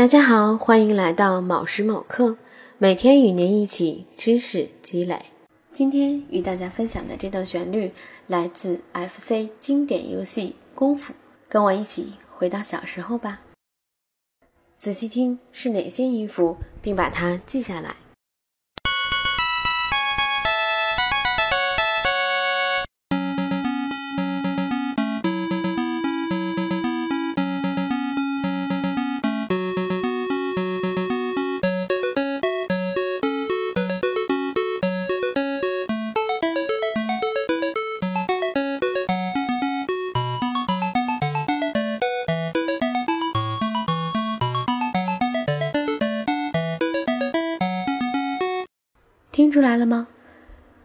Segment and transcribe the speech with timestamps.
[0.00, 2.38] 大家好，欢迎来到卯时卯刻，
[2.78, 5.26] 每天与您一起知识积累。
[5.72, 7.92] 今天与大家分享的这段旋律
[8.26, 11.12] 来自 FC 经典游戏《功夫》，
[11.50, 13.40] 跟我一起回到小时候吧。
[14.78, 17.94] 仔细听是哪些音符，并把它记下来。
[49.40, 50.06] 听出来了吗？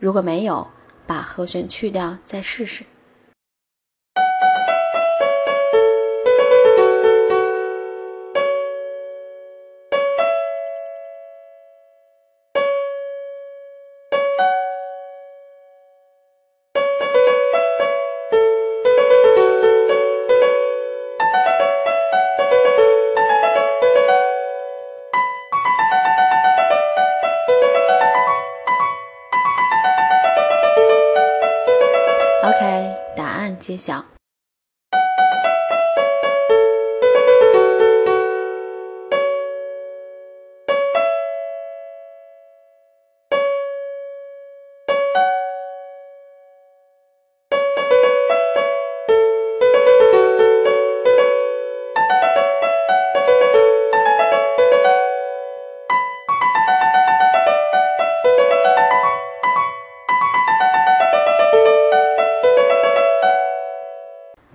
[0.00, 0.66] 如果没有，
[1.06, 2.84] 把和弦去掉再试试。
[32.42, 34.02] OK，答案揭晓。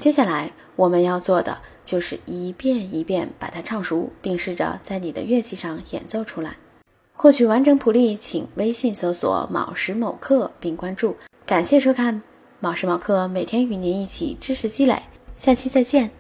[0.06, 6.58] 接下来我们要做的就是一遍一遍把它唱熟，并试着在你的乐器上演奏出来。
[7.16, 11.16] 获取完整谱例，请微信搜索“卯时某刻”并关注。
[11.44, 12.22] 感谢收看
[12.62, 15.02] “卯时卯刻”，每天与您一起知识积累。
[15.36, 16.12] 下期再见。